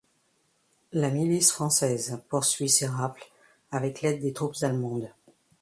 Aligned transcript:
La 0.93 1.11
Milice 1.11 1.51
française 1.51 2.19
poursuit 2.27 2.69
ses 2.69 2.87
rafles 2.87 3.21
avec 3.69 4.01
l'aide 4.01 4.19
des 4.19 4.33
troupes 4.33 4.55
allemandes. 4.63 5.11